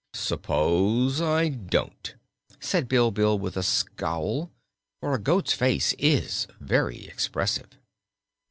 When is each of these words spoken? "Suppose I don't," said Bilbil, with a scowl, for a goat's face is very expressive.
"Suppose 0.15 1.21
I 1.21 1.49
don't," 1.49 2.15
said 2.59 2.87
Bilbil, 2.87 3.37
with 3.37 3.55
a 3.55 3.61
scowl, 3.61 4.49
for 4.99 5.13
a 5.13 5.19
goat's 5.19 5.53
face 5.53 5.93
is 5.99 6.47
very 6.59 7.05
expressive. 7.05 7.77